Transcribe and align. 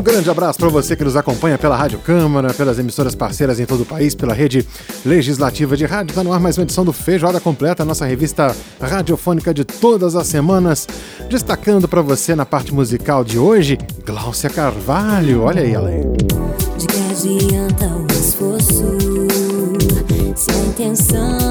Um 0.00 0.02
grande 0.02 0.30
abraço 0.30 0.58
para 0.58 0.70
você 0.70 0.96
que 0.96 1.04
nos 1.04 1.14
acompanha 1.14 1.58
pela 1.58 1.76
Rádio 1.76 1.98
Câmara, 1.98 2.54
pelas 2.54 2.78
emissoras 2.78 3.14
parceiras 3.14 3.60
em 3.60 3.66
todo 3.66 3.82
o 3.82 3.84
país, 3.84 4.14
pela 4.14 4.32
rede 4.32 4.66
legislativa 5.04 5.76
de 5.76 5.84
rádio. 5.84 6.12
Está 6.12 6.24
no 6.24 6.32
ar 6.32 6.40
mais 6.40 6.56
uma 6.56 6.62
edição 6.62 6.86
do 6.86 6.92
Feijoada 6.92 7.38
Completa, 7.38 7.84
nossa 7.84 8.06
revista 8.06 8.56
radiofônica 8.80 9.52
de 9.52 9.62
todas 9.62 10.16
as 10.16 10.26
semanas. 10.26 10.88
Destacando 11.28 11.86
para 11.86 12.00
você 12.00 12.34
na 12.34 12.46
parte 12.46 12.72
musical 12.72 13.22
de 13.22 13.38
hoje, 13.38 13.76
Gláucia 14.02 14.48
Carvalho. 14.48 15.42
Olha 15.42 15.60
aí 15.60 15.76
aí. 15.76 16.02
De 16.78 16.86
que 16.86 16.98
adianta 17.10 17.86
o 17.86 18.06
esforço 18.10 18.96
se 20.34 20.50
a 20.50 20.64
intenção 20.66 21.49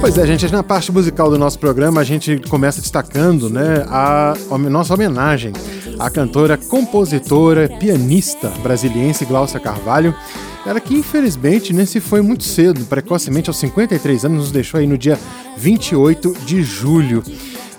Pois 0.00 0.18
é, 0.18 0.26
gente, 0.26 0.50
na 0.52 0.62
parte 0.62 0.92
musical 0.92 1.30
do 1.30 1.38
nosso 1.38 1.58
programa 1.58 2.00
a 2.00 2.04
gente 2.04 2.38
começa 2.48 2.80
destacando 2.80 3.50
né, 3.50 3.84
a, 3.88 4.34
nossa 4.70 4.94
homenagem 4.94 5.52
à 5.98 6.10
cantora, 6.10 6.56
compositora, 6.56 7.68
pianista 7.80 8.48
brasiliense 8.62 9.24
Gláucia 9.24 9.58
Carvalho. 9.58 10.14
Ela 10.64 10.80
que 10.80 10.94
infelizmente 10.94 11.72
né, 11.72 11.84
se 11.86 12.00
foi 12.00 12.20
muito 12.20 12.44
cedo, 12.44 12.84
precocemente 12.84 13.48
aos 13.48 13.56
53 13.58 14.24
anos, 14.24 14.38
nos 14.38 14.52
deixou 14.52 14.78
aí 14.78 14.86
no 14.86 14.98
dia 14.98 15.18
28 15.56 16.36
de 16.44 16.62
julho. 16.62 17.22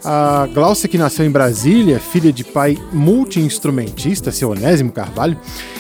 A 0.03 0.47
Gláucia, 0.53 0.87
que 0.87 0.97
nasceu 0.97 1.25
em 1.25 1.31
Brasília, 1.31 1.99
filha 1.99 2.31
de 2.31 2.43
pai 2.43 2.77
multi-instrumentista, 2.93 4.31
seu 4.31 4.51
Onésimo 4.51 4.91
Carvalho, 4.91 5.37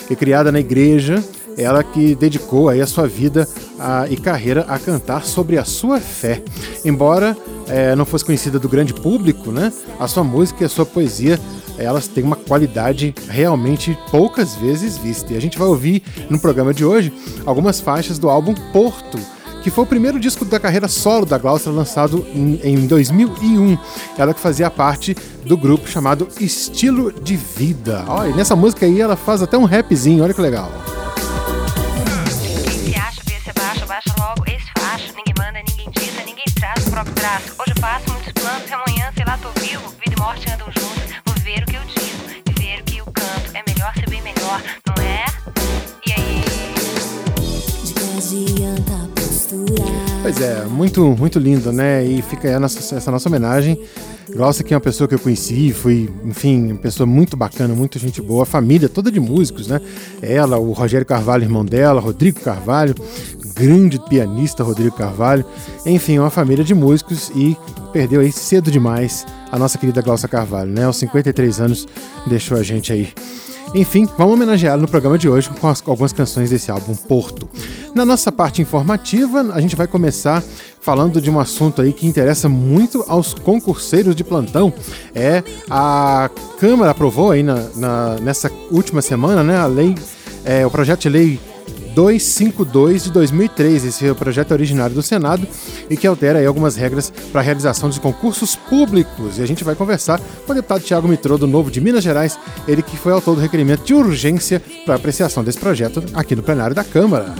e 0.09 0.15
criada 0.15 0.51
na 0.51 0.59
igreja, 0.59 1.23
ela 1.57 1.83
que 1.83 2.15
dedicou 2.15 2.69
aí 2.69 2.79
a 2.79 2.87
sua 2.87 3.07
vida 3.07 3.47
a, 3.79 4.07
e 4.09 4.15
carreira 4.15 4.65
a 4.69 4.77
cantar 4.77 5.25
sobre 5.25 5.57
a 5.57 5.65
sua 5.65 5.99
fé. 5.99 6.43
Embora 6.85 7.35
é, 7.67 7.95
não 7.95 8.05
fosse 8.05 8.23
conhecida 8.23 8.59
do 8.59 8.69
grande 8.69 8.93
público, 8.93 9.51
né, 9.51 9.73
a 9.99 10.07
sua 10.07 10.23
música 10.23 10.63
e 10.63 10.65
a 10.65 10.69
sua 10.69 10.85
poesia 10.85 11.39
elas 11.77 12.07
têm 12.07 12.23
uma 12.23 12.35
qualidade 12.35 13.13
realmente 13.29 13.97
poucas 14.09 14.55
vezes 14.55 14.97
vista. 14.97 15.33
E 15.33 15.37
a 15.37 15.41
gente 15.41 15.57
vai 15.57 15.67
ouvir 15.67 16.03
no 16.29 16.39
programa 16.39 16.73
de 16.73 16.83
hoje 16.83 17.13
algumas 17.45 17.79
faixas 17.79 18.17
do 18.17 18.29
álbum 18.29 18.55
Porto, 18.73 19.19
que 19.63 19.69
foi 19.69 19.83
o 19.83 19.87
primeiro 19.87 20.19
disco 20.19 20.43
da 20.43 20.59
carreira 20.59 20.87
solo 20.87 21.25
da 21.25 21.37
Glaucia 21.37 21.71
lançado 21.71 22.25
em 22.33 22.87
2001. 22.87 23.77
Ela 24.17 24.33
que 24.33 24.39
fazia 24.39 24.71
parte 24.71 25.15
do 25.45 25.55
grupo 25.55 25.87
chamado 25.87 26.27
Estilo 26.39 27.11
de 27.11 27.35
Vida. 27.35 28.03
Olha, 28.07 28.35
nessa 28.35 28.55
música 28.55 28.85
aí 28.85 28.99
ela 28.99 29.15
faz 29.15 29.41
até 29.41 29.57
um 29.57 29.65
rapzinho, 29.65 30.23
olha 30.23 30.33
que 30.33 30.41
legal. 30.41 30.71
Traz 37.19 37.43
o 37.49 37.55
próprio 37.55 37.55
traço. 37.55 37.55
Hoje 37.59 37.71
eu 37.75 37.81
faço 37.81 38.11
muitos 38.11 38.33
planos, 38.33 38.69
e 38.69 38.73
amanhã, 38.73 39.11
sei 39.15 39.25
lá, 39.25 39.37
tô 39.37 39.49
vivo. 39.59 39.89
Vida 40.03 40.15
e 40.15 40.19
morte 40.19 40.49
andam 40.51 40.67
juntos. 40.67 41.03
Vou 41.25 41.35
viver 41.35 41.63
o 41.63 41.65
que 41.65 41.75
eu 41.75 41.81
digo, 41.81 42.53
viver 42.59 42.81
o 42.81 42.83
que 42.83 42.97
eu 42.97 43.05
canto. 43.05 43.51
É 43.53 43.63
melhor 43.67 43.93
ser 43.93 44.09
bem 44.09 44.21
melhor, 44.21 44.61
não 44.87 45.03
é? 45.03 45.25
E 46.05 46.11
aí? 46.13 46.43
De 47.85 47.93
que 47.93 48.17
adianta 48.17 48.93
a 48.93 49.07
postura? 49.21 49.83
Pois 50.21 50.41
é, 50.41 50.65
muito, 50.65 51.01
muito 51.17 51.39
lindo, 51.39 51.71
né? 51.71 52.03
E 52.05 52.21
fica 52.21 52.47
aí 52.47 52.53
a 52.53 52.59
nossa- 52.59 52.95
essa 52.95 53.11
nossa 53.11 53.29
homenagem. 53.29 53.79
Glaucia, 54.29 54.61
que 54.61 54.73
é 54.73 54.77
uma 54.77 54.81
pessoa 54.81 55.07
que 55.07 55.15
eu 55.15 55.19
conheci, 55.19 55.71
foi, 55.71 56.09
enfim, 56.25 56.71
uma 56.73 56.79
pessoa 56.79 57.07
muito 57.07 57.37
bacana, 57.37 57.73
muito 57.73 57.97
gente 57.97 58.21
boa, 58.21 58.43
a 58.43 58.45
família 58.45 58.89
toda 58.89 59.09
de 59.09 59.21
músicos, 59.21 59.67
né? 59.67 59.79
Ela, 60.21 60.57
o 60.57 60.73
Rogério 60.73 61.05
Carvalho, 61.05 61.43
irmão 61.43 61.63
dela, 61.63 62.01
Rodrigo 62.01 62.41
Carvalho, 62.41 62.93
grande 63.57 63.99
pianista 63.99 64.63
Rodrigo 64.63 64.95
Carvalho, 64.95 65.45
enfim, 65.85 66.19
uma 66.19 66.29
família 66.29 66.63
de 66.63 66.73
músicos 66.75 67.29
e 67.35 67.57
perdeu 67.91 68.21
aí 68.21 68.31
cedo 68.31 68.69
demais 68.71 69.25
a 69.51 69.57
nossa 69.57 69.77
querida 69.77 70.01
Glaucia 70.01 70.27
Carvalho, 70.27 70.71
né? 70.71 70.83
Aos 70.85 70.97
53 70.97 71.59
anos 71.61 71.87
deixou 72.27 72.57
a 72.57 72.63
gente 72.63 72.91
aí. 72.93 73.09
Enfim, 73.75 74.07
vamos 74.17 74.33
homenageá-lo 74.35 74.81
no 74.83 74.87
programa 74.87 75.17
de 75.17 75.27
hoje 75.27 75.49
com 75.49 75.67
as- 75.67 75.81
com 75.81 75.91
algumas 75.91 76.13
canções 76.13 76.49
desse 76.49 76.71
álbum 76.71 76.95
Porto. 76.95 77.49
Na 77.93 78.05
nossa 78.05 78.31
parte 78.31 78.61
informativa, 78.61 79.41
a 79.53 79.59
gente 79.59 79.75
vai 79.75 79.87
começar 79.87 80.41
falando 80.79 81.19
de 81.19 81.29
um 81.29 81.37
assunto 81.37 81.81
aí 81.81 81.91
que 81.91 82.07
interessa 82.07 82.47
muito 82.47 83.03
aos 83.09 83.33
concurseiros 83.33 84.15
de 84.15 84.23
plantão. 84.23 84.73
É 85.13 85.43
a 85.69 86.29
Câmara 86.59 86.91
aprovou 86.91 87.31
aí 87.31 87.43
na, 87.43 87.55
na- 87.75 88.15
nessa 88.21 88.49
última 88.71 89.01
semana, 89.01 89.43
né, 89.43 89.57
a 89.57 89.65
lei, 89.65 89.95
é, 90.45 90.65
o 90.65 90.71
projeto 90.71 91.01
de 91.01 91.09
lei 91.09 91.39
252 91.97 93.05
de 93.05 93.11
2003. 93.11 93.85
Esse 93.85 94.05
é 94.05 94.11
o 94.11 94.15
projeto 94.15 94.51
originário 94.51 94.93
do 94.93 95.01
Senado 95.01 95.47
e 95.89 95.97
que 95.97 96.05
altera 96.05 96.47
algumas 96.47 96.75
regras 96.75 97.11
para 97.31 97.41
a 97.41 97.43
realização 97.43 97.89
de 97.89 97.99
concursos 97.99 98.55
públicos. 98.55 99.39
E 99.39 99.41
a 99.41 99.47
gente 99.47 99.63
vai 99.63 99.73
conversar 99.73 100.21
com 100.45 100.51
o 100.51 100.55
deputado 100.55 100.83
Tiago 100.83 101.07
Mitrô, 101.07 101.39
do 101.39 101.47
Novo 101.47 101.71
de 101.71 101.81
Minas 101.81 102.03
Gerais, 102.03 102.37
ele 102.67 102.83
que 102.83 102.95
foi 102.95 103.11
autor 103.11 103.33
do 103.33 103.41
requerimento 103.41 103.83
de 103.83 103.95
urgência 103.95 104.61
para 104.85 104.93
apreciação 104.93 105.43
desse 105.43 105.57
projeto 105.57 106.03
aqui 106.13 106.35
no 106.35 106.43
plenário 106.43 106.75
da 106.75 106.83
Câmara. 106.83 107.33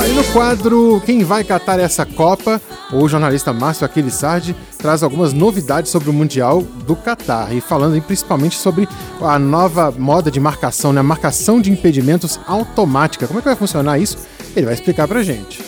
Aí 0.00 0.14
no 0.14 0.24
quadro 0.32 1.02
Quem 1.04 1.22
vai 1.22 1.44
catar 1.44 1.78
essa 1.78 2.06
Copa, 2.06 2.58
o 2.90 3.06
jornalista 3.06 3.52
Márcio 3.52 3.84
Aquiles 3.84 4.14
Sardi 4.14 4.56
traz 4.78 5.02
algumas 5.02 5.34
novidades 5.34 5.90
sobre 5.90 6.08
o 6.08 6.12
Mundial 6.12 6.62
do 6.62 6.96
Catar 6.96 7.54
e 7.54 7.60
falando 7.60 8.00
principalmente 8.00 8.56
sobre 8.56 8.88
a 9.20 9.38
nova 9.38 9.90
moda 9.90 10.30
de 10.30 10.40
marcação, 10.40 10.90
né? 10.90 11.02
Marcação 11.02 11.60
de 11.60 11.70
impedimentos 11.70 12.40
automática. 12.46 13.26
Como 13.26 13.40
é 13.40 13.42
que 13.42 13.48
vai 13.48 13.56
funcionar 13.56 13.98
isso? 13.98 14.16
Ele 14.56 14.64
vai 14.64 14.74
explicar 14.74 15.06
pra 15.06 15.22
gente. 15.22 15.62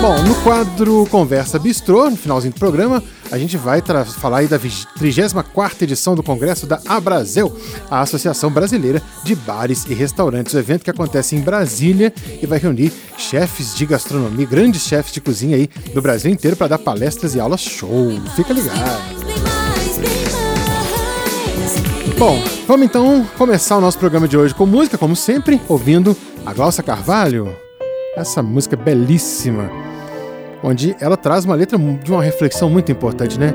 Bom, 0.00 0.22
no 0.22 0.34
quadro 0.42 1.06
Conversa 1.10 1.58
Bistrô, 1.58 2.10
no 2.10 2.16
finalzinho 2.16 2.52
do 2.52 2.58
programa, 2.60 3.02
a 3.30 3.38
gente 3.38 3.56
vai 3.56 3.82
falar 4.18 4.38
aí 4.38 4.46
da 4.46 4.58
34ª 4.58 5.82
edição 5.82 6.14
do 6.14 6.22
Congresso 6.22 6.66
da 6.66 6.80
Abrazel, 6.86 7.56
a 7.90 8.00
Associação 8.00 8.50
Brasileira 8.50 9.02
de 9.24 9.34
Bares 9.34 9.86
e 9.88 9.94
Restaurantes, 9.94 10.52
o 10.52 10.58
evento 10.58 10.84
que 10.84 10.90
acontece 10.90 11.34
em 11.34 11.40
Brasília 11.40 12.12
e 12.40 12.46
vai 12.46 12.58
reunir 12.58 12.92
chefes 13.16 13.74
de 13.74 13.86
gastronomia, 13.86 14.46
grandes 14.46 14.82
chefes 14.82 15.12
de 15.12 15.20
cozinha 15.20 15.56
aí 15.56 15.68
do 15.92 16.02
Brasil 16.02 16.30
inteiro 16.30 16.56
para 16.56 16.68
dar 16.68 16.78
palestras 16.78 17.34
e 17.34 17.40
aulas 17.40 17.62
show. 17.62 18.12
Fica 18.36 18.52
ligado. 18.52 19.00
Bom, 22.18 22.42
vamos 22.66 22.86
então 22.86 23.26
começar 23.36 23.76
o 23.76 23.80
nosso 23.80 23.98
programa 23.98 24.28
de 24.28 24.36
hoje 24.36 24.54
com 24.54 24.66
música, 24.66 24.96
como 24.96 25.16
sempre, 25.16 25.60
ouvindo 25.68 26.16
a 26.44 26.52
Glaucia 26.52 26.82
Carvalho. 26.82 27.65
Essa 28.16 28.42
música 28.42 28.76
belíssima, 28.76 29.70
onde 30.62 30.96
ela 30.98 31.16
traz 31.16 31.44
uma 31.44 31.54
letra 31.54 31.78
de 31.78 32.10
uma 32.10 32.22
reflexão 32.22 32.70
muito 32.70 32.90
importante, 32.90 33.38
né? 33.38 33.52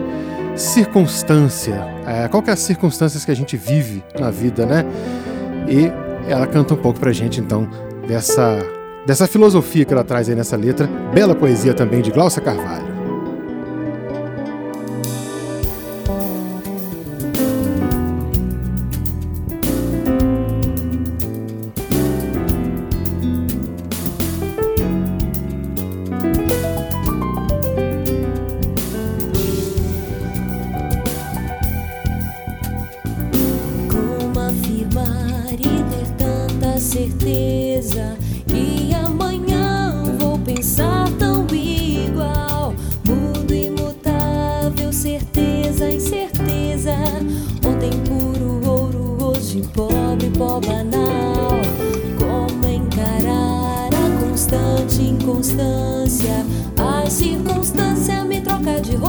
Circunstância. 0.55 1.83
É, 2.05 2.27
qual 2.27 2.43
que 2.43 2.49
é 2.49 2.53
as 2.53 2.59
circunstâncias 2.59 3.25
que 3.25 3.31
a 3.31 3.35
gente 3.35 3.57
vive 3.57 4.03
na 4.19 4.29
vida, 4.29 4.65
né? 4.65 4.85
E 5.67 5.91
ela 6.29 6.45
canta 6.45 6.75
um 6.75 6.77
pouco 6.77 6.99
pra 6.99 7.11
gente, 7.11 7.41
então, 7.41 7.67
dessa, 8.07 8.59
dessa 9.05 9.25
filosofia 9.25 9.83
que 9.83 9.93
ela 9.93 10.03
traz 10.03 10.29
aí 10.29 10.35
nessa 10.35 10.55
letra. 10.55 10.87
Bela 11.13 11.33
poesia 11.33 11.73
também 11.73 12.01
de 12.01 12.11
Glaucia 12.11 12.41
Carvalho. 12.41 12.90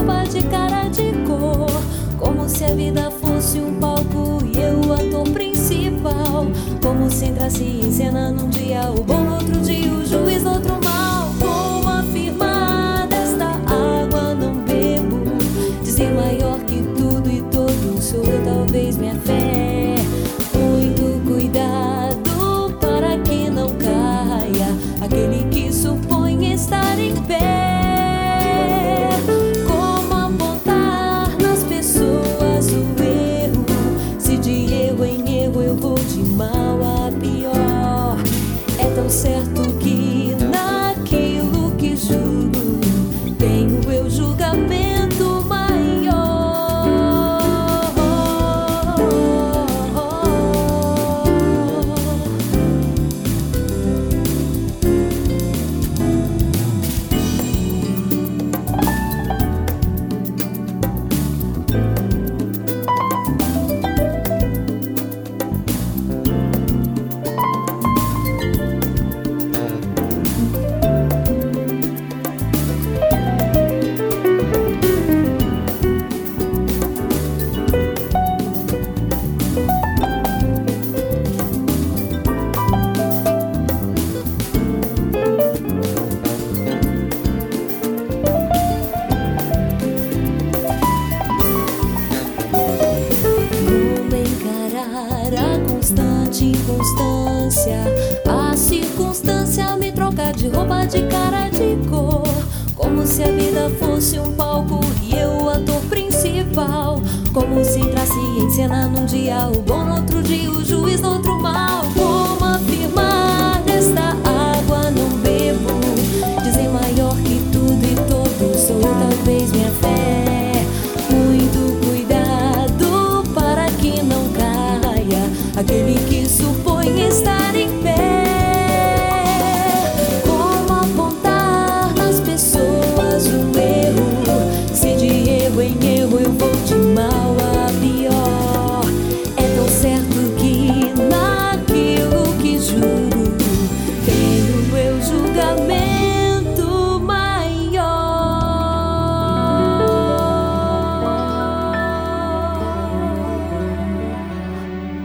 roupa 0.02 0.24
de 0.24 0.42
cara 0.48 0.88
de 0.88 1.12
cor, 1.24 1.70
como 2.18 2.48
se 2.48 2.64
a 2.64 2.74
vida 2.74 3.10
fosse 3.10 3.58
um 3.58 3.78
palco 3.78 4.38
e 4.44 4.58
eu 4.58 4.80
o 4.80 4.92
ator 4.92 5.28
principal, 5.32 6.46
como 6.82 7.10
se 7.10 7.26
entrasse 7.26 7.62
em 7.62 7.92
cena 7.92 8.30
num 8.30 8.48
dia 8.48 8.90
o 8.90 9.04
bom 9.04 9.34
outro 9.34 9.60
dia 9.60 9.91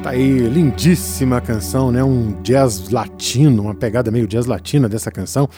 Tá 0.08 0.12
aí, 0.12 0.40
lindíssima 0.48 1.42
canção, 1.42 1.92
né? 1.92 2.02
Um 2.02 2.42
jazz 2.42 2.88
latino, 2.92 3.64
uma 3.64 3.76
pegada 3.76 4.10
meio 4.10 4.26
jazz 4.26 4.46
latina 4.46 4.88
dessa 4.88 5.12
canção. 5.12 5.50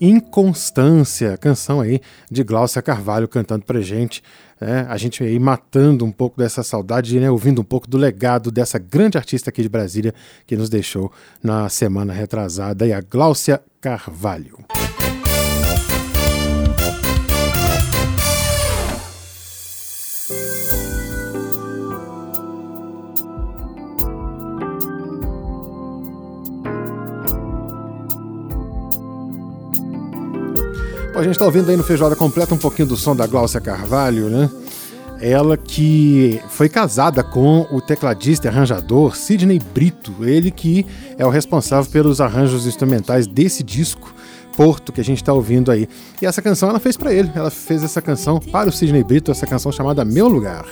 Inconstância, 0.00 1.36
canção 1.36 1.82
aí 1.82 2.00
de 2.30 2.42
Glaucia 2.42 2.80
Carvalho 2.80 3.28
cantando 3.28 3.66
pra 3.66 3.82
gente. 3.82 4.22
né? 4.58 4.86
a 4.88 4.96
gente 4.96 5.22
aí 5.22 5.38
matando 5.38 6.02
um 6.02 6.10
pouco 6.10 6.38
dessa 6.38 6.62
saudade, 6.62 7.20
né? 7.20 7.30
ouvindo 7.30 7.60
um 7.60 7.64
pouco 7.64 7.86
do 7.86 7.98
legado 7.98 8.50
dessa 8.50 8.78
grande 8.78 9.18
artista 9.18 9.50
aqui 9.50 9.60
de 9.60 9.68
Brasília 9.68 10.14
que 10.46 10.56
nos 10.56 10.70
deixou 10.70 11.12
na 11.42 11.68
semana 11.68 12.14
retrasada, 12.14 12.86
aí 12.86 12.94
a 12.94 13.02
Glaucia 13.02 13.60
Carvalho. 13.82 14.64
A 31.20 31.22
gente 31.22 31.32
está 31.32 31.44
ouvindo 31.44 31.70
aí 31.70 31.76
no 31.76 31.82
Feijoada 31.82 32.16
Completa 32.16 32.54
um 32.54 32.58
pouquinho 32.58 32.88
do 32.88 32.96
som 32.96 33.14
da 33.14 33.26
Glaucia 33.26 33.60
Carvalho, 33.60 34.30
né? 34.30 34.50
Ela 35.20 35.54
que 35.54 36.40
foi 36.48 36.66
casada 36.66 37.22
com 37.22 37.66
o 37.70 37.78
tecladista 37.78 38.46
e 38.46 38.50
arranjador 38.50 39.14
Sidney 39.14 39.58
Brito, 39.58 40.14
ele 40.22 40.50
que 40.50 40.86
é 41.18 41.26
o 41.26 41.28
responsável 41.28 41.90
pelos 41.90 42.22
arranjos 42.22 42.66
instrumentais 42.66 43.26
desse 43.26 43.62
disco, 43.62 44.14
Porto, 44.56 44.92
que 44.92 45.00
a 45.00 45.04
gente 45.04 45.18
está 45.18 45.32
ouvindo 45.32 45.70
aí. 45.70 45.86
E 46.22 46.26
essa 46.26 46.40
canção 46.40 46.70
ela 46.70 46.80
fez 46.80 46.96
para 46.96 47.12
ele, 47.12 47.30
ela 47.34 47.50
fez 47.50 47.84
essa 47.84 48.00
canção 48.00 48.40
para 48.40 48.70
o 48.70 48.72
Sidney 48.72 49.04
Brito, 49.04 49.30
essa 49.30 49.46
canção 49.46 49.70
chamada 49.70 50.06
Meu 50.06 50.26
Lugar. 50.26 50.64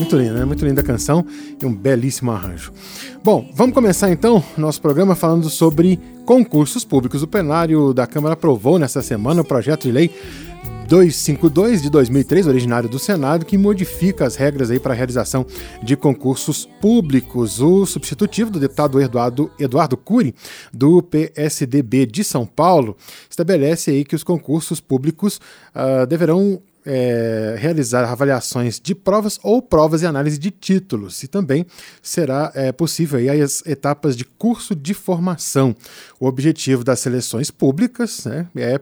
Muito 0.00 0.16
linda, 0.16 0.32
né? 0.32 0.44
Muito 0.44 0.64
linda 0.64 0.80
a 0.80 0.84
canção 0.84 1.24
e 1.60 1.66
um 1.66 1.74
belíssimo 1.74 2.30
arranjo. 2.30 2.72
Bom, 3.22 3.50
vamos 3.54 3.74
começar 3.74 4.10
então 4.10 4.42
nosso 4.56 4.80
programa 4.80 5.14
falando 5.14 5.48
sobre 5.50 6.00
concursos 6.24 6.84
públicos. 6.84 7.22
O 7.22 7.28
plenário 7.28 7.92
da 7.92 8.06
Câmara 8.06 8.32
aprovou 8.32 8.78
nessa 8.78 9.02
semana 9.02 9.42
o 9.42 9.44
projeto 9.44 9.82
de 9.82 9.92
lei 9.92 10.10
252 10.88 11.82
de 11.82 11.90
2003, 11.90 12.46
originário 12.48 12.88
do 12.88 12.98
Senado, 12.98 13.46
que 13.46 13.56
modifica 13.56 14.26
as 14.26 14.34
regras 14.34 14.70
aí 14.70 14.80
para 14.80 14.92
a 14.92 14.96
realização 14.96 15.46
de 15.82 15.96
concursos 15.96 16.68
públicos. 16.80 17.60
O 17.60 17.86
substitutivo 17.86 18.50
do 18.50 18.58
deputado 18.58 19.00
Eduardo, 19.00 19.50
Eduardo 19.58 19.96
Cury, 19.96 20.34
do 20.72 21.00
PSDB 21.02 22.06
de 22.06 22.24
São 22.24 22.44
Paulo, 22.44 22.96
estabelece 23.28 23.90
aí 23.90 24.04
que 24.04 24.16
os 24.16 24.24
concursos 24.24 24.80
públicos 24.80 25.40
ah, 25.72 26.06
deverão 26.06 26.60
é, 26.84 27.56
realizar 27.58 28.04
avaliações 28.04 28.80
de 28.80 28.94
provas 28.94 29.38
ou 29.42 29.60
provas 29.60 30.02
e 30.02 30.06
análise 30.06 30.38
de 30.38 30.50
títulos. 30.50 31.22
E 31.22 31.28
também 31.28 31.66
será 32.02 32.50
é, 32.54 32.72
possível 32.72 33.18
aí 33.18 33.40
as 33.40 33.64
etapas 33.66 34.16
de 34.16 34.24
curso 34.24 34.74
de 34.74 34.94
formação. 34.94 35.74
O 36.18 36.26
objetivo 36.26 36.82
das 36.84 37.00
seleções 37.00 37.50
públicas 37.50 38.24
né, 38.24 38.48
é, 38.56 38.80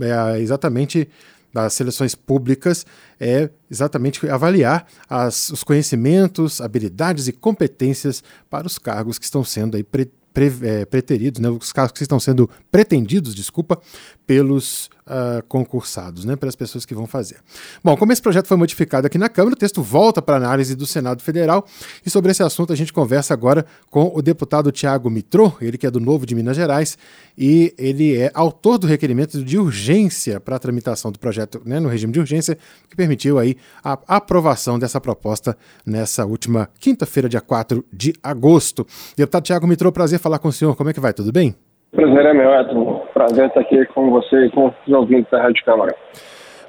é 0.00 0.40
exatamente 0.40 1.08
das 1.52 1.72
seleções 1.74 2.14
públicas 2.14 2.86
é 3.18 3.50
exatamente 3.70 4.28
avaliar 4.28 4.86
as, 5.08 5.50
os 5.50 5.64
conhecimentos, 5.64 6.60
habilidades 6.60 7.28
e 7.28 7.32
competências 7.32 8.22
para 8.48 8.66
os 8.66 8.78
cargos 8.78 9.18
que 9.18 9.24
estão 9.24 9.42
sendo 9.42 9.76
aí 9.76 9.82
pre, 9.82 10.10
pre, 10.32 10.52
é, 10.62 10.84
preteridos, 10.84 11.40
né, 11.40 11.48
os 11.50 11.72
cargos 11.72 11.92
que 11.92 12.02
estão 12.02 12.20
sendo 12.20 12.48
pretendidos, 12.70 13.34
desculpa, 13.34 13.80
pelos 14.26 14.88
ah, 15.12 15.42
concursados, 15.48 16.24
né, 16.24 16.36
pelas 16.36 16.54
pessoas 16.54 16.86
que 16.86 16.94
vão 16.94 17.04
fazer. 17.04 17.38
Bom, 17.82 17.96
como 17.96 18.12
esse 18.12 18.22
projeto 18.22 18.46
foi 18.46 18.56
modificado 18.56 19.08
aqui 19.08 19.18
na 19.18 19.28
Câmara, 19.28 19.54
o 19.54 19.58
texto 19.58 19.82
volta 19.82 20.22
para 20.22 20.36
análise 20.36 20.76
do 20.76 20.86
Senado 20.86 21.20
Federal 21.20 21.66
e 22.06 22.08
sobre 22.08 22.30
esse 22.30 22.44
assunto 22.44 22.72
a 22.72 22.76
gente 22.76 22.92
conversa 22.92 23.34
agora 23.34 23.66
com 23.90 24.12
o 24.14 24.22
deputado 24.22 24.70
Tiago 24.70 25.10
Mitrô, 25.10 25.52
ele 25.60 25.76
que 25.76 25.84
é 25.84 25.90
do 25.90 25.98
Novo 25.98 26.24
de 26.24 26.32
Minas 26.36 26.56
Gerais 26.56 26.96
e 27.36 27.74
ele 27.76 28.16
é 28.16 28.30
autor 28.32 28.78
do 28.78 28.86
requerimento 28.86 29.42
de 29.42 29.58
urgência 29.58 30.38
para 30.38 30.54
a 30.54 30.58
tramitação 30.60 31.10
do 31.10 31.18
projeto 31.18 31.60
né, 31.64 31.80
no 31.80 31.88
regime 31.88 32.12
de 32.12 32.20
urgência, 32.20 32.56
que 32.88 32.94
permitiu 32.94 33.36
aí 33.36 33.56
a 33.82 33.98
aprovação 34.06 34.78
dessa 34.78 35.00
proposta 35.00 35.58
nessa 35.84 36.24
última 36.24 36.70
quinta-feira, 36.78 37.28
dia 37.28 37.40
4 37.40 37.84
de 37.92 38.14
agosto. 38.22 38.86
Deputado 39.16 39.42
Tiago 39.42 39.66
Mitrô, 39.66 39.90
prazer 39.90 40.20
falar 40.20 40.38
com 40.38 40.46
o 40.46 40.52
senhor. 40.52 40.76
Como 40.76 40.88
é 40.88 40.92
que 40.92 41.00
vai? 41.00 41.12
Tudo 41.12 41.32
bem? 41.32 41.56
Prazer 41.92 42.26
é 42.26 42.32
meu, 42.32 42.54
Edson. 42.54 43.06
Prazer 43.12 43.46
estar 43.46 43.60
aqui 43.60 43.84
com 43.86 44.10
você 44.10 44.46
e 44.46 44.50
com 44.50 44.66
os 44.66 44.92
ouvintes 44.92 45.30
da 45.30 45.42
Rádio 45.42 45.64
Câmara. 45.64 45.94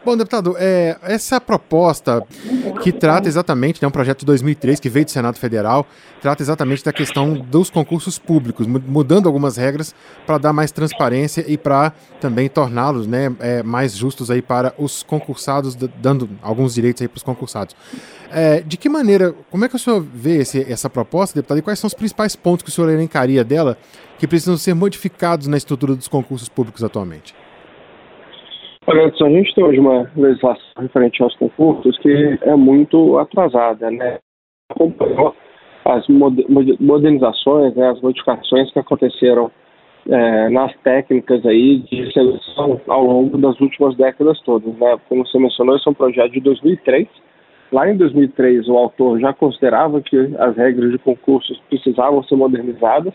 Bom, 0.04 0.18
deputado, 0.18 0.56
é, 0.58 0.98
essa 1.04 1.40
proposta 1.40 2.24
que 2.82 2.92
trata 2.92 3.28
exatamente, 3.28 3.80
né, 3.80 3.88
um 3.88 3.92
projeto 3.92 4.22
de 4.22 4.26
2003 4.26 4.80
que 4.80 4.90
veio 4.90 5.06
do 5.06 5.12
Senado 5.12 5.38
Federal, 5.38 5.86
trata 6.20 6.42
exatamente 6.42 6.84
da 6.84 6.92
questão 6.92 7.36
dos 7.36 7.70
concursos 7.70 8.18
públicos, 8.18 8.66
mudando 8.66 9.28
algumas 9.28 9.58
regras 9.58 9.94
para 10.26 10.40
dar 10.40 10.54
mais 10.54 10.72
transparência 10.72 11.46
e 11.48 11.56
para 11.56 11.94
também 12.20 12.50
torná-los 12.50 13.06
né, 13.06 13.32
é, 13.40 13.62
mais 13.62 13.96
justos 13.96 14.32
aí 14.32 14.42
para 14.42 14.74
os 14.76 15.04
concursados, 15.04 15.76
dando 15.76 16.28
alguns 16.42 16.74
direitos 16.74 17.06
para 17.06 17.18
os 17.18 17.24
concursados. 17.24 17.76
É, 18.32 18.62
de 18.62 18.78
que 18.78 18.90
maneira, 18.90 19.36
como 19.52 19.66
é 19.66 19.70
que 19.70 19.76
o 19.76 19.80
senhor 19.80 20.02
vê 20.02 20.38
esse, 20.38 20.66
essa 20.72 20.90
proposta, 20.90 21.36
deputado, 21.36 21.60
e 21.60 21.62
quais 21.62 21.78
são 21.78 21.88
os 21.88 21.94
principais 21.94 22.36
pontos 22.36 22.64
que 22.64 22.70
o 22.70 22.74
senhor 22.74 22.90
elencaria 22.90 23.44
dela 23.44 23.78
que 24.18 24.28
precisam 24.28 24.58
ser 24.58 24.74
modificados 24.74 25.46
na 25.46 25.58
estrutura 25.58 25.96
dos 25.96 26.08
concursos 26.08 26.50
públicos 26.50 26.84
atualmente? 26.84 27.36
Olha, 28.88 29.06
a 29.06 29.30
gente 29.30 29.54
tem 29.54 29.64
hoje 29.64 29.80
uma 29.80 30.10
legislação 30.16 30.64
referente 30.80 31.22
aos 31.22 31.36
concursos 31.36 31.98
que 32.00 32.40
é 32.42 32.56
muito 32.56 33.20
atrasada, 33.20 33.92
né? 33.92 34.18
Acompanhou 34.72 35.36
as 35.86 36.08
modernizações, 36.08 37.76
né, 37.76 37.90
as 37.90 38.02
modificações 38.02 38.72
que 38.72 38.80
aconteceram 38.80 39.52
é, 40.10 40.50
nas 40.50 40.76
técnicas 40.78 41.46
aí 41.46 41.80
de 41.80 42.12
seleção 42.12 42.82
ao 42.88 43.04
longo 43.04 43.38
das 43.38 43.60
últimas 43.60 43.96
décadas 43.96 44.40
todas, 44.42 44.74
né? 44.76 44.98
Como 45.08 45.28
você 45.28 45.38
mencionou, 45.38 45.76
esse 45.76 45.88
é 45.88 45.92
um 45.92 45.96
projeto 45.96 46.32
de 46.32 46.40
2003. 46.40 47.08
Lá 47.72 47.90
em 47.90 47.96
2003, 47.96 48.68
o 48.68 48.78
autor 48.78 49.20
já 49.20 49.32
considerava 49.32 50.02
que 50.02 50.18
as 50.40 50.58
regras 50.58 50.92
de 50.92 50.98
concursos 50.98 51.62
precisavam 51.70 52.24
ser 52.24 52.36
modernizadas. 52.36 53.14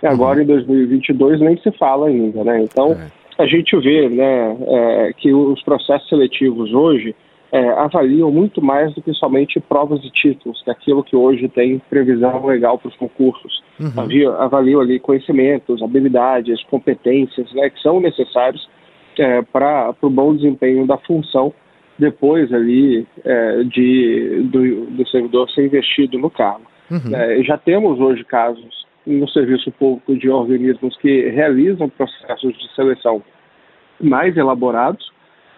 E 0.00 0.06
agora, 0.06 0.42
em 0.42 0.46
2022, 0.46 1.40
nem 1.40 1.56
se 1.58 1.70
fala 1.72 2.06
ainda, 2.06 2.42
né? 2.44 2.62
Então, 2.62 2.92
é 2.92 3.21
a 3.38 3.46
gente 3.46 3.76
vê 3.78 4.08
né, 4.08 4.56
é, 4.66 5.12
que 5.14 5.32
os 5.32 5.62
processos 5.62 6.08
seletivos 6.08 6.72
hoje 6.72 7.14
é, 7.52 7.68
avaliam 7.72 8.30
muito 8.30 8.62
mais 8.62 8.94
do 8.94 9.02
que 9.02 9.12
somente 9.12 9.60
provas 9.60 10.02
e 10.04 10.10
títulos, 10.10 10.62
que 10.62 10.70
é 10.70 10.72
aquilo 10.72 11.04
que 11.04 11.14
hoje 11.14 11.48
tem 11.48 11.78
previsão 11.90 12.44
legal 12.46 12.78
para 12.78 12.88
os 12.88 12.96
concursos. 12.96 13.62
Uhum. 13.78 14.32
Avaliam 14.38 14.80
ali 14.80 14.98
conhecimentos, 14.98 15.82
habilidades, 15.82 16.62
competências 16.64 17.52
né, 17.52 17.68
que 17.68 17.80
são 17.80 18.00
necessários 18.00 18.68
é, 19.18 19.42
para 19.42 19.94
o 20.00 20.08
bom 20.08 20.34
desempenho 20.34 20.86
da 20.86 20.96
função 20.98 21.52
depois 21.98 22.52
ali 22.52 23.06
é, 23.22 23.64
de, 23.64 24.48
do, 24.50 24.86
do, 24.86 25.08
servidor 25.08 25.48
ser 25.50 25.66
investido 25.66 26.18
no 26.18 26.30
cargo. 26.30 26.64
Uhum. 26.90 27.14
É, 27.14 27.42
já 27.42 27.58
temos 27.58 28.00
hoje 28.00 28.24
casos 28.24 28.81
no 29.06 29.28
serviço 29.28 29.70
público 29.72 30.16
de 30.16 30.30
organismos 30.30 30.96
que 30.98 31.28
realizam 31.30 31.88
processos 31.88 32.56
de 32.56 32.74
seleção 32.74 33.22
mais 34.00 34.36
elaborados, 34.36 35.10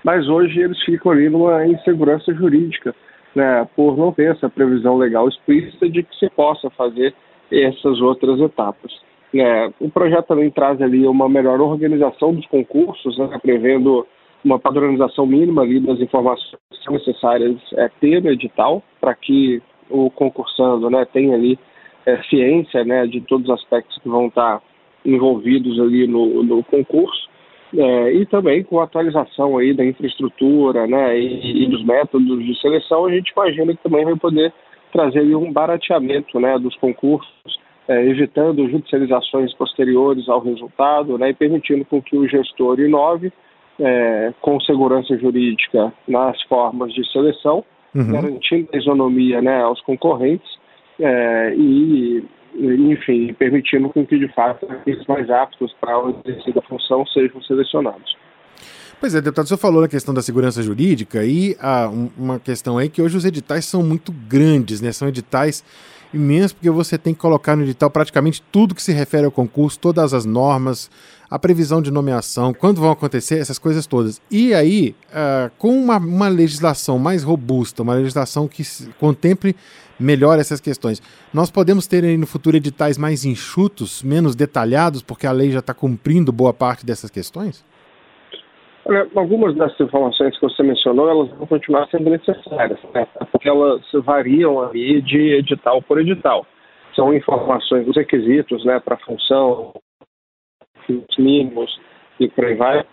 mas 0.02 0.28
hoje 0.28 0.60
eles 0.60 0.82
ficam 0.84 1.12
ali 1.12 1.28
numa 1.28 1.66
insegurança 1.66 2.32
jurídica, 2.34 2.94
né, 3.34 3.66
por 3.74 3.96
não 3.96 4.12
ter 4.12 4.32
essa 4.32 4.48
previsão 4.48 4.96
legal 4.96 5.28
explícita 5.28 5.88
de 5.88 6.02
que 6.02 6.16
se 6.16 6.28
possa 6.30 6.70
fazer 6.70 7.14
essas 7.50 8.00
outras 8.00 8.40
etapas. 8.40 8.92
É, 9.34 9.70
o 9.80 9.90
projeto 9.90 10.26
também 10.26 10.50
traz 10.50 10.80
ali 10.80 11.06
uma 11.06 11.28
melhor 11.28 11.60
organização 11.60 12.32
dos 12.32 12.46
concursos, 12.46 13.18
né, 13.18 13.38
prevendo 13.42 14.06
uma 14.44 14.58
padronização 14.58 15.26
mínima 15.26 15.62
ali 15.62 15.80
das 15.80 15.98
informações 16.00 16.60
necessárias 16.88 17.56
é, 17.74 17.88
ter 18.00 18.22
no 18.22 18.30
edital, 18.30 18.82
para 19.00 19.14
que 19.14 19.62
o 19.90 20.10
concursando 20.10 20.88
né, 20.90 21.04
tenha 21.12 21.34
ali 21.34 21.58
é, 22.06 22.22
ciência 22.24 22.84
né, 22.84 23.06
de 23.06 23.20
todos 23.22 23.48
os 23.48 23.54
aspectos 23.54 23.98
que 23.98 24.08
vão 24.08 24.26
estar 24.26 24.60
envolvidos 25.04 25.78
ali 25.80 26.06
no, 26.06 26.42
no 26.42 26.62
concurso. 26.64 27.28
É, 27.76 28.12
e 28.12 28.26
também 28.26 28.62
com 28.62 28.78
a 28.78 28.84
atualização 28.84 29.58
aí 29.58 29.74
da 29.74 29.84
infraestrutura 29.84 30.86
né, 30.86 31.18
e, 31.18 31.64
e, 31.64 31.66
dos 31.66 31.84
métodos 31.84 32.44
de 32.44 32.60
seleção, 32.60 33.06
a 33.06 33.10
gente 33.10 33.32
imagina 33.36 33.74
que 33.74 33.82
também 33.82 34.04
vai 34.04 34.14
poder 34.14 34.52
trazer 34.92 35.34
um 35.34 35.52
barateamento 35.52 36.38
né, 36.38 36.56
dos 36.56 36.76
concursos, 36.76 37.58
é, 37.88 38.06
evitando 38.06 38.68
judicializações 38.70 39.52
posteriores 39.54 40.28
ao 40.28 40.40
resultado 40.40 41.18
né, 41.18 41.30
e 41.30 41.34
permitindo 41.34 41.84
com 41.84 42.00
que 42.00 42.16
o 42.16 42.28
gestor 42.28 42.78
inove 42.78 43.32
é, 43.80 44.32
com 44.40 44.60
segurança 44.60 45.18
jurídica 45.18 45.92
nas 46.06 46.40
formas 46.42 46.92
de 46.94 47.04
seleção, 47.10 47.64
uhum. 47.92 48.12
garantindo 48.12 48.68
a 48.72 48.76
isonomia 48.76 49.42
né, 49.42 49.62
aos 49.62 49.80
concorrentes 49.80 50.48
é, 51.00 51.54
e, 51.56 52.24
enfim, 52.54 53.32
permitindo 53.34 53.88
com 53.90 54.06
que, 54.06 54.18
de 54.18 54.28
fato, 54.34 54.66
aqueles 54.70 55.06
mais 55.06 55.28
aptos 55.30 55.74
para 55.80 55.98
o 55.98 56.10
exercício 56.24 56.54
da 56.54 56.62
função 56.62 57.06
sejam 57.06 57.42
selecionados. 57.42 58.16
Pois 59.00 59.14
é, 59.14 59.20
deputado, 59.20 59.44
o 59.44 59.48
senhor 59.48 59.58
falou 59.58 59.82
na 59.82 59.88
questão 59.88 60.14
da 60.14 60.22
segurança 60.22 60.62
jurídica 60.62 61.24
e 61.24 61.56
há 61.60 61.88
uma 62.16 62.38
questão 62.38 62.78
aí 62.78 62.88
que 62.88 63.02
hoje 63.02 63.16
os 63.16 63.24
editais 63.24 63.64
são 63.64 63.82
muito 63.82 64.12
grandes, 64.12 64.80
né? 64.80 64.92
São 64.92 65.08
editais 65.08 65.64
imensos 66.14 66.52
porque 66.52 66.70
você 66.70 66.96
tem 66.96 67.12
que 67.12 67.20
colocar 67.20 67.56
no 67.56 67.62
edital 67.62 67.90
praticamente 67.90 68.42
tudo 68.52 68.74
que 68.74 68.82
se 68.82 68.92
refere 68.92 69.26
ao 69.26 69.30
concurso, 69.30 69.78
todas 69.78 70.14
as 70.14 70.24
normas, 70.24 70.90
a 71.30 71.38
previsão 71.38 71.82
de 71.82 71.90
nomeação, 71.90 72.54
quando 72.54 72.80
vão 72.80 72.90
acontecer, 72.90 73.38
essas 73.38 73.58
coisas 73.58 73.86
todas. 73.86 74.20
E 74.30 74.54
aí, 74.54 74.94
uh, 75.10 75.50
com 75.58 75.76
uma, 75.76 75.96
uma 75.96 76.28
legislação 76.28 76.98
mais 76.98 77.22
robusta, 77.22 77.82
uma 77.82 77.94
legislação 77.94 78.46
que 78.46 78.62
contemple 79.00 79.56
melhor 79.98 80.38
essas 80.38 80.60
questões. 80.60 81.02
Nós 81.32 81.50
podemos 81.50 81.86
ter 81.86 82.04
aí 82.04 82.16
no 82.16 82.26
futuro 82.26 82.56
editais 82.56 82.98
mais 82.98 83.24
enxutos, 83.24 84.02
menos 84.02 84.34
detalhados, 84.34 85.02
porque 85.02 85.26
a 85.26 85.32
lei 85.32 85.50
já 85.50 85.60
está 85.60 85.74
cumprindo 85.74 86.32
boa 86.32 86.52
parte 86.52 86.84
dessas 86.84 87.10
questões? 87.10 87.64
Olha, 88.86 89.08
algumas 89.14 89.54
dessas 89.54 89.80
informações 89.80 90.34
que 90.38 90.42
você 90.42 90.62
mencionou, 90.62 91.08
elas 91.08 91.30
vão 91.30 91.46
continuar 91.46 91.88
sendo 91.88 92.10
necessárias, 92.10 92.78
né? 92.92 93.06
porque 93.32 93.48
elas 93.48 93.82
variam 94.04 94.60
ali 94.60 95.00
de 95.00 95.36
edital 95.36 95.80
por 95.82 95.98
edital. 95.98 96.46
São 96.94 97.14
informações, 97.14 97.88
os 97.88 97.96
requisitos 97.96 98.64
né, 98.64 98.78
para 98.80 98.94
a 98.94 98.98
função, 98.98 99.72
os 100.88 101.16
mínimos 101.16 101.80
e 102.20 102.28
por 102.28 102.44
aí 102.44 102.54
vai. 102.54 102.84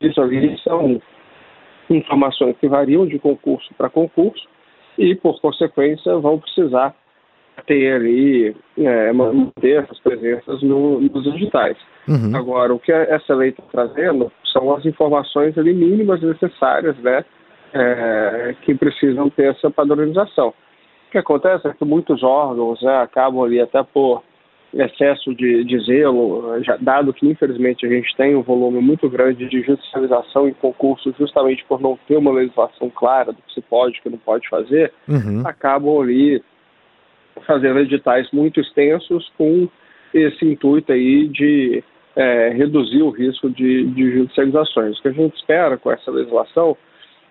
Isso 0.00 0.20
ali 0.20 0.58
são 0.58 1.00
informações 1.88 2.56
que 2.58 2.68
variam 2.68 3.06
de 3.06 3.18
concurso 3.18 3.72
para 3.74 3.88
concurso 3.88 4.46
e, 4.98 5.14
por 5.14 5.40
consequência, 5.40 6.16
vão 6.16 6.40
precisar 6.40 6.94
ter 7.62 7.94
ali, 7.94 8.56
é, 8.76 9.12
manter 9.12 9.82
essas 9.82 9.98
presenças 10.00 10.62
no, 10.62 11.00
nos 11.00 11.24
digitais. 11.32 11.76
Uhum. 12.08 12.36
Agora, 12.36 12.74
o 12.74 12.78
que 12.78 12.92
essa 12.92 13.34
lei 13.34 13.50
está 13.50 13.62
trazendo 13.70 14.30
são 14.52 14.74
as 14.74 14.84
informações 14.84 15.56
ali 15.56 15.72
mínimas 15.72 16.20
necessárias, 16.20 16.96
né, 16.98 17.24
é, 17.72 18.54
que 18.62 18.74
precisam 18.74 19.30
ter 19.30 19.50
essa 19.50 19.70
padronização. 19.70 20.48
O 21.08 21.10
que 21.10 21.18
acontece 21.18 21.66
é 21.66 21.72
que 21.72 21.84
muitos 21.84 22.22
órgãos 22.22 22.82
né, 22.82 22.96
acabam 22.98 23.42
ali 23.42 23.60
até 23.60 23.82
por 23.82 24.22
excesso 24.72 25.34
de, 25.34 25.64
de 25.64 25.78
zelo, 25.84 26.60
já, 26.64 26.76
dado 26.76 27.12
que 27.12 27.28
infelizmente 27.28 27.86
a 27.86 27.88
gente 27.88 28.14
tem 28.16 28.34
um 28.34 28.42
volume 28.42 28.80
muito 28.80 29.08
grande 29.08 29.48
de 29.48 29.62
judicialização 29.62 30.48
em 30.48 30.54
concursos 30.54 31.14
justamente 31.16 31.64
por 31.68 31.80
não 31.80 31.98
ter 32.08 32.16
uma 32.16 32.32
legislação 32.32 32.90
clara 32.90 33.32
do 33.32 33.40
que 33.40 33.54
se 33.54 33.60
pode 33.62 33.96
e 33.96 34.00
que 34.00 34.10
não 34.10 34.18
pode 34.18 34.48
fazer, 34.48 34.92
uhum. 35.08 35.42
acabam 35.46 36.00
ali 36.00 36.42
fazendo 37.46 37.80
editais 37.80 38.28
muito 38.32 38.60
extensos 38.60 39.30
com 39.36 39.68
esse 40.12 40.44
intuito 40.44 40.92
aí 40.92 41.28
de 41.28 41.82
é, 42.16 42.50
reduzir 42.50 43.02
o 43.02 43.10
risco 43.10 43.50
de, 43.50 43.84
de 43.86 44.12
judicializações. 44.12 44.98
O 44.98 45.02
que 45.02 45.08
a 45.08 45.12
gente 45.12 45.36
espera 45.36 45.76
com 45.76 45.90
essa 45.90 46.10
legislação 46.10 46.76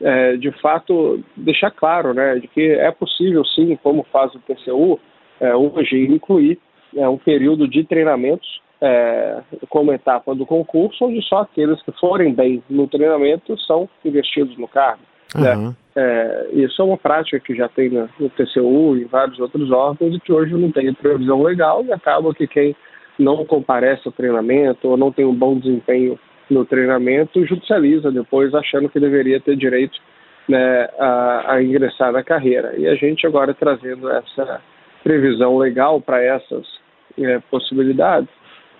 é, 0.01 0.35
de 0.35 0.51
fato, 0.59 1.23
deixar 1.37 1.71
claro 1.71 2.13
né, 2.13 2.35
de 2.35 2.47
que 2.47 2.61
é 2.61 2.91
possível 2.91 3.45
sim, 3.45 3.77
como 3.81 4.05
faz 4.11 4.33
o 4.35 4.39
TCU, 4.39 4.99
é, 5.39 5.55
hoje 5.55 5.97
incluir 6.05 6.59
é, 6.95 7.07
um 7.07 7.17
período 7.17 7.67
de 7.67 7.83
treinamentos 7.83 8.61
é, 8.81 9.41
como 9.69 9.93
etapa 9.93 10.35
do 10.35 10.45
concurso, 10.45 11.05
onde 11.05 11.21
só 11.21 11.39
aqueles 11.39 11.81
que 11.83 11.91
forem 11.93 12.33
bem 12.33 12.61
no 12.69 12.87
treinamento 12.87 13.57
são 13.61 13.87
investidos 14.03 14.57
no 14.57 14.67
cargo. 14.67 15.01
Uhum. 15.35 15.73
É, 15.95 16.47
isso 16.53 16.81
é 16.81 16.85
uma 16.85 16.97
prática 16.97 17.39
que 17.39 17.55
já 17.55 17.69
tem 17.69 17.89
no, 17.89 18.09
no 18.19 18.29
TCU 18.29 18.97
e 18.97 19.05
vários 19.05 19.39
outros 19.39 19.71
órgãos 19.71 20.15
e 20.15 20.19
que 20.19 20.33
hoje 20.33 20.53
não 20.53 20.71
tem 20.71 20.93
previsão 20.93 21.41
legal 21.43 21.83
e 21.85 21.91
acaba 21.91 22.33
que 22.33 22.47
quem 22.47 22.75
não 23.17 23.45
comparece 23.45 24.01
ao 24.05 24.11
treinamento 24.11 24.87
ou 24.87 24.97
não 24.97 25.11
tem 25.11 25.25
um 25.25 25.35
bom 25.35 25.57
desempenho 25.57 26.19
no 26.49 26.65
treinamento 26.65 27.45
judicializa 27.45 28.11
depois 28.11 28.53
achando 28.53 28.89
que 28.89 28.99
deveria 28.99 29.39
ter 29.39 29.55
direito 29.55 29.99
né, 30.47 30.89
a, 30.99 31.53
a 31.53 31.63
ingressar 31.63 32.11
na 32.11 32.23
carreira. 32.23 32.73
E 32.77 32.87
a 32.87 32.95
gente 32.95 33.25
agora 33.25 33.53
trazendo 33.53 34.09
essa 34.09 34.61
previsão 35.03 35.57
legal 35.57 36.01
para 36.01 36.21
essas 36.23 36.65
é, 37.19 37.39
possibilidades, 37.51 38.29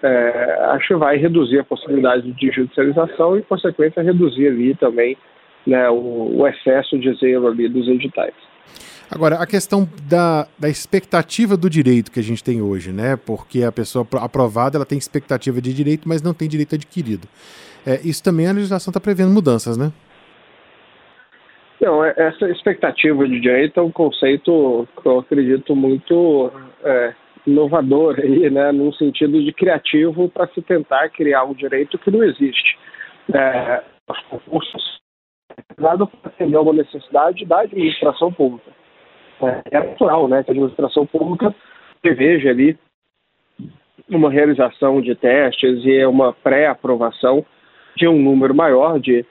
é, 0.01 0.57
acho 0.71 0.87
que 0.89 0.95
vai 0.95 1.17
reduzir 1.17 1.59
a 1.59 1.63
possibilidade 1.63 2.29
de 2.31 2.51
judicialização 2.51 3.37
e, 3.37 3.39
em 3.39 3.43
consequência, 3.43 4.03
reduzir 4.03 4.47
ali 4.47 4.75
também 4.75 5.17
né, 5.65 5.89
o, 5.89 6.39
o, 6.39 6.47
excesso 6.47 6.97
de 6.97 7.13
zelo 7.15 7.47
ali 7.47 7.67
dos 7.69 7.87
editais. 7.87 8.33
Agora, 9.09 9.35
a 9.35 9.45
questão 9.45 9.87
da, 10.09 10.47
da 10.57 10.69
expectativa 10.69 11.55
do 11.55 11.69
direito 11.69 12.11
que 12.11 12.19
a 12.19 12.23
gente 12.23 12.43
tem 12.43 12.61
hoje, 12.61 12.91
né? 12.91 13.15
Porque 13.15 13.63
a 13.63 13.71
pessoa 13.71 14.07
aprovada 14.21 14.77
ela 14.77 14.85
tem 14.85 14.97
expectativa 14.97 15.61
de 15.61 15.73
direito, 15.73 16.09
mas 16.09 16.21
não 16.21 16.33
tem 16.33 16.49
direito 16.49 16.75
adquirido. 16.75 17.27
É, 17.85 17.99
isso 18.03 18.23
também 18.23 18.47
a 18.47 18.51
legislação 18.51 18.89
está 18.89 18.99
prevendo 18.99 19.31
mudanças, 19.31 19.77
né? 19.77 19.91
Não, 21.79 22.03
é, 22.03 22.13
essa 22.17 22.49
expectativa 22.49 23.27
de 23.27 23.39
direito 23.39 23.79
é 23.79 23.83
um 23.83 23.91
conceito 23.91 24.87
que 25.01 25.05
eu 25.05 25.19
acredito 25.19 25.75
muito 25.75 26.51
é, 26.83 27.13
inovador 27.45 28.19
aí, 28.19 28.49
né, 28.49 28.71
num 28.71 28.93
sentido 28.93 29.43
de 29.43 29.51
criativo 29.51 30.29
para 30.29 30.47
se 30.47 30.61
tentar 30.61 31.09
criar 31.09 31.43
um 31.43 31.53
direito 31.53 31.97
que 31.97 32.09
não 32.09 32.23
existe. 32.23 32.77
É, 33.33 33.83
os 34.09 34.19
concursos 34.29 35.02
para 35.75 35.93
atender 36.25 36.57
uma 36.57 36.73
necessidade 36.73 37.45
da 37.45 37.61
administração 37.61 38.31
pública. 38.31 38.71
É, 39.41 39.61
é 39.71 39.79
natural, 39.79 40.27
né, 40.27 40.43
que 40.43 40.51
a 40.51 40.53
administração 40.53 41.05
pública 41.05 41.53
preveja 42.01 42.49
ali 42.49 42.77
uma 44.09 44.29
realização 44.29 45.01
de 45.01 45.15
testes 45.15 45.83
e 45.85 46.05
uma 46.05 46.33
pré-aprovação 46.33 47.45
de 47.95 48.07
um 48.07 48.19
número 48.21 48.53
maior 48.53 48.99
de 48.99 49.25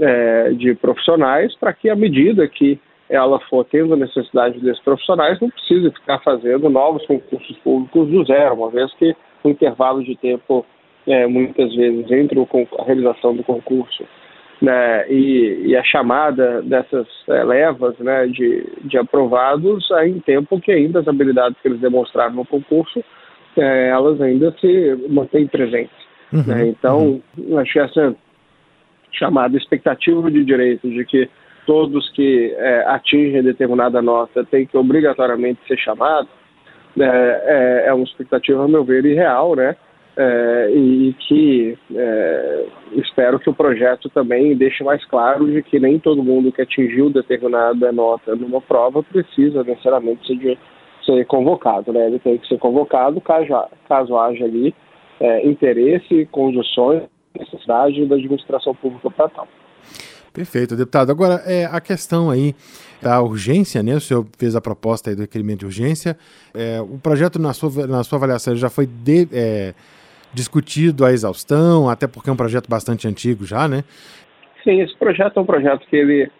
é, 0.00 0.50
de 0.50 0.74
profissionais 0.74 1.54
para 1.56 1.72
que, 1.72 1.88
à 1.88 1.94
medida 1.94 2.48
que 2.48 2.80
ela 3.08 3.38
for 3.40 3.64
tendo 3.64 3.96
necessidade 3.96 4.58
desses 4.60 4.82
profissionais, 4.82 5.38
não 5.40 5.50
precise 5.50 5.90
ficar 5.90 6.18
fazendo 6.20 6.68
novos 6.68 7.06
concursos 7.06 7.56
públicos 7.58 8.08
do 8.08 8.24
zero, 8.24 8.54
uma 8.54 8.70
vez 8.70 8.92
que 8.94 9.14
o 9.44 9.48
intervalo 9.50 10.02
de 10.02 10.16
tempo, 10.16 10.64
é, 11.06 11.26
muitas 11.26 11.74
vezes, 11.74 12.10
entre 12.10 12.40
a 12.40 12.84
realização 12.84 13.36
do 13.36 13.44
concurso 13.44 14.04
né, 14.64 15.06
e, 15.10 15.66
e, 15.66 15.76
a 15.76 15.84
chamada 15.84 16.62
dessas 16.62 17.06
é, 17.28 17.44
levas 17.44 17.98
né, 17.98 18.26
de, 18.26 18.66
de 18.84 18.96
aprovados, 18.96 19.90
aí 19.92 20.10
em 20.10 20.20
tempo 20.20 20.58
que 20.58 20.72
ainda 20.72 21.00
as 21.00 21.08
habilidades 21.08 21.58
que 21.60 21.68
eles 21.68 21.80
demonstraram 21.80 22.34
no 22.34 22.46
concurso, 22.46 23.04
é, 23.58 23.88
elas 23.88 24.20
ainda 24.22 24.54
se 24.58 25.06
mantêm 25.08 25.46
presentes. 25.46 25.96
Uhum, 26.32 26.42
né? 26.46 26.66
Então, 26.68 27.20
uhum. 27.36 27.58
acho 27.58 27.72
que 27.74 27.78
essa 27.78 28.16
chamada 29.12 29.56
expectativa 29.56 30.30
de 30.30 30.42
direito 30.44 30.88
de 30.88 31.04
que 31.04 31.28
todos 31.66 32.10
que 32.12 32.54
é, 32.56 32.84
atingem 32.88 33.42
determinada 33.42 34.00
nota 34.00 34.44
têm 34.44 34.66
que 34.66 34.76
obrigatoriamente 34.76 35.60
ser 35.68 35.78
chamados, 35.78 36.30
é, 36.98 37.84
é 37.88 37.92
uma 37.92 38.04
expectativa, 38.04 38.64
a 38.64 38.68
meu 38.68 38.82
ver, 38.82 39.04
irreal, 39.04 39.54
né? 39.56 39.76
É, 40.16 40.70
e 40.72 41.12
que 41.26 41.76
é, 41.92 42.66
espero 42.92 43.40
que 43.40 43.50
o 43.50 43.54
projeto 43.54 44.08
também 44.10 44.56
deixe 44.56 44.84
mais 44.84 45.04
claro 45.06 45.44
de 45.50 45.60
que 45.60 45.80
nem 45.80 45.98
todo 45.98 46.22
mundo 46.22 46.52
que 46.52 46.62
atingiu 46.62 47.10
determinada 47.10 47.90
nota 47.90 48.36
numa 48.36 48.60
prova 48.60 49.02
precisa 49.02 49.64
necessariamente 49.64 50.24
ser, 50.24 50.56
ser 51.04 51.26
convocado, 51.26 51.92
né? 51.92 52.06
Ele 52.06 52.20
tem 52.20 52.38
que 52.38 52.46
ser 52.46 52.58
convocado 52.58 53.20
caso, 53.20 53.48
caso 53.88 54.16
haja 54.16 54.44
ali 54.44 54.72
é, 55.18 55.48
interesse, 55.48 56.28
condições 56.30 57.02
necessidade 57.38 58.06
da 58.06 58.14
administração 58.14 58.74
pública 58.74 59.10
para 59.10 59.28
tal. 59.28 59.48
Perfeito, 60.32 60.74
deputado. 60.74 61.10
Agora, 61.10 61.42
é, 61.46 61.64
a 61.64 61.80
questão 61.80 62.28
aí 62.30 62.54
da 63.00 63.22
urgência, 63.22 63.82
né? 63.82 63.94
O 63.94 64.00
senhor 64.00 64.26
fez 64.36 64.56
a 64.56 64.60
proposta 64.60 65.10
aí 65.10 65.16
do 65.16 65.22
requerimento 65.22 65.60
de 65.60 65.66
urgência. 65.66 66.16
É, 66.52 66.80
o 66.80 66.98
projeto, 66.98 67.38
na 67.38 67.52
sua, 67.52 67.86
na 67.86 68.02
sua 68.02 68.16
avaliação, 68.18 68.56
já 68.56 68.68
foi 68.68 68.86
de, 68.86 69.28
é, 69.32 69.74
discutido 70.34 71.04
a 71.04 71.12
exaustão, 71.12 71.88
até 71.88 72.06
porque 72.06 72.28
é 72.28 72.32
um 72.32 72.36
projeto 72.36 72.68
bastante 72.68 73.06
antigo 73.06 73.44
já, 73.44 73.68
né? 73.68 73.84
Sim, 74.62 74.80
esse 74.80 74.96
projeto 74.96 75.38
é 75.38 75.40
um 75.40 75.46
projeto 75.46 75.86
que 75.86 75.96
ele 75.96 76.30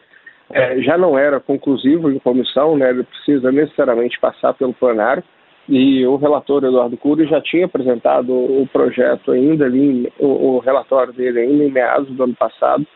é, 0.50 0.80
já 0.82 0.98
não 0.98 1.18
era 1.18 1.40
conclusivo 1.40 2.10
em 2.10 2.18
comissão, 2.18 2.76
né? 2.76 2.90
Ele 2.90 3.04
precisa 3.04 3.50
necessariamente 3.52 4.18
passar 4.18 4.54
pelo 4.54 4.74
plenário 4.74 5.22
e 5.68 6.06
o 6.06 6.16
relator 6.16 6.62
Eduardo 6.64 6.96
Cury 6.96 7.26
já 7.26 7.40
tinha 7.40 7.64
apresentado 7.64 8.32
o 8.32 8.68
projeto 8.70 9.32
ainda 9.32 9.64
ali, 9.64 10.12
o, 10.18 10.56
o, 10.56 10.58
relatório 10.58 11.12
dele 11.12 11.40
ainda 11.40 11.64
em 11.64 11.70
meados 11.70 12.08
do 12.10 12.22
ano 12.22 12.34
passado. 12.34 12.86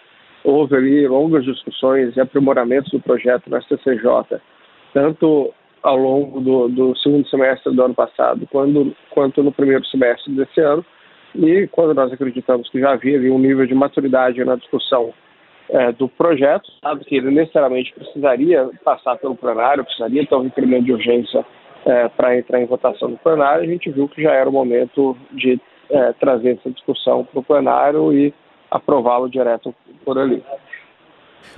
Houve 0.44 0.76
ali 0.76 1.08
longas 1.08 1.44
discussões 1.44 2.14
e 2.16 2.20
aprimoramentos 2.20 2.90
do 2.90 3.00
projeto 3.00 3.48
na 3.48 3.60
CCJ, 3.62 4.40
tanto 4.92 5.52
ao 5.82 5.96
longo 5.96 6.40
do, 6.40 6.68
do 6.68 6.96
segundo 6.98 7.28
semestre 7.28 7.74
do 7.74 7.82
ano 7.82 7.94
passado, 7.94 8.46
quando, 8.50 8.94
quanto 9.10 9.42
no 9.42 9.52
primeiro 9.52 9.84
semestre 9.86 10.32
desse 10.32 10.60
ano. 10.60 10.84
E 11.34 11.66
quando 11.68 11.94
nós 11.94 12.12
acreditamos 12.12 12.68
que 12.68 12.80
já 12.80 12.92
havia 12.92 13.32
um 13.32 13.38
nível 13.38 13.66
de 13.66 13.74
maturidade 13.74 14.42
na 14.44 14.56
discussão 14.56 15.12
é, 15.70 15.92
do 15.92 16.08
projeto, 16.08 16.70
sabe 16.82 17.04
que 17.04 17.16
ele 17.16 17.30
necessariamente 17.30 17.92
precisaria 17.92 18.68
passar 18.82 19.16
pelo 19.16 19.36
plenário, 19.36 19.84
precisaria 19.84 20.26
ter 20.26 20.34
um 20.34 20.44
requerimento 20.44 20.84
de 20.84 20.92
urgência 20.92 21.44
é, 21.84 22.08
para 22.08 22.36
entrar 22.36 22.60
em 22.60 22.66
votação 22.66 23.08
no 23.08 23.18
plenário, 23.18 23.64
a 23.64 23.66
gente 23.66 23.90
viu 23.90 24.08
que 24.08 24.22
já 24.22 24.32
era 24.32 24.48
o 24.48 24.52
momento 24.52 25.16
de 25.32 25.60
é, 25.90 26.12
trazer 26.14 26.58
essa 26.58 26.70
discussão 26.70 27.24
para 27.24 27.40
o 27.40 27.42
plenário 27.42 28.12
e 28.12 28.32
aprová-lo 28.70 29.28
direto 29.28 29.74
por 30.04 30.18
ali. 30.18 30.42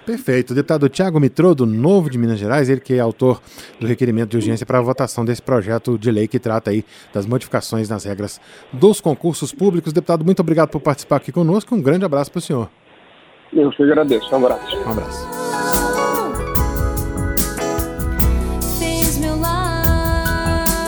Perfeito. 0.05 0.51
O 0.51 0.55
deputado 0.55 0.89
Tiago 0.89 1.21
Mitrô, 1.21 1.55
do 1.55 1.67
Novo 1.67 2.11
de 2.11 2.19
Minas 2.19 2.39
Gerais, 2.39 2.69
ele 2.69 2.81
que 2.81 2.95
é 2.95 3.01
autor 3.01 3.41
do 3.79 3.87
requerimento 3.87 4.31
de 4.31 4.37
urgência 4.37 4.67
para 4.67 4.79
a 4.79 4.83
votação 4.83 5.25
desse 5.25 5.43
projeto 5.43 5.99
de 5.99 6.11
lei 6.11 6.27
que 6.27 6.39
trata 6.39 6.71
aí 6.71 6.85
das 7.13 7.27
modificações 7.27 7.89
nas 7.89 8.05
regras 8.05 8.41
dos 8.73 9.01
concursos 9.01 9.53
públicos. 9.53 9.93
Deputado, 9.93 10.25
muito 10.25 10.41
obrigado 10.41 10.71
por 10.71 10.81
participar 10.81 11.17
aqui 11.17 11.31
conosco. 11.31 11.75
Um 11.75 11.83
grande 11.83 12.05
abraço 12.05 12.31
para 12.31 12.39
o 12.39 12.43
senhor. 12.43 12.69
Eu 13.53 13.71
que 13.71 13.83
agradeço. 13.83 14.33
Um 14.35 14.37
abraço. 14.45 14.77
Um 14.79 14.91
abraço. 14.91 15.41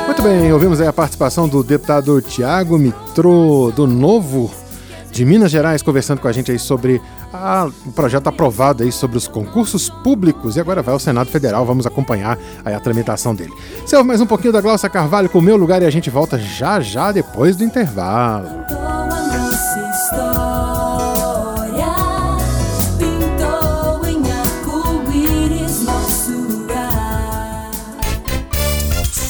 Muito 0.07 0.23
bem, 0.23 0.53
ouvimos 0.53 0.81
aí 0.81 0.87
a 0.87 0.93
participação 0.93 1.49
do 1.49 1.65
deputado 1.65 2.21
Tiago 2.23 2.79
Mitro, 2.79 3.73
do 3.75 3.87
Novo 3.87 4.53
de 5.11 5.25
Minas 5.25 5.51
Gerais, 5.51 5.83
conversando 5.83 6.21
com 6.21 6.29
a 6.29 6.33
gente 6.33 6.53
aí 6.53 6.59
sobre 6.59 7.01
a, 7.33 7.71
o 7.87 7.93
projeto 7.93 8.27
aprovado 8.29 8.83
aí 8.83 8.93
sobre 8.93 9.17
os 9.17 9.27
concursos 9.27 9.89
públicos 9.89 10.57
e 10.57 10.61
agora 10.61 10.83
vai 10.83 10.93
ao 10.93 11.01
Senado 11.01 11.31
Federal, 11.31 11.65
vamos 11.65 11.87
acompanhar 11.87 12.39
aí 12.65 12.75
a 12.75 12.81
tramitação 12.81 13.35
dele. 13.35 13.53
Você 13.85 14.01
mais 14.03 14.21
um 14.21 14.27
pouquinho 14.27 14.53
da 14.53 14.61
Glaucia 14.61 14.89
Carvalho 14.89 15.29
com 15.29 15.39
o 15.39 15.43
meu 15.43 15.57
lugar 15.57 15.83
e 15.83 15.87
a 15.87 15.91
gente 15.91 16.11
volta 16.11 16.39
já 16.39 16.81
já 16.81 17.13
depois 17.13 17.57
do 17.57 17.65
intervalo. 17.65 18.49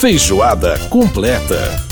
Feijoada 0.02 0.76
completa. 0.90 1.91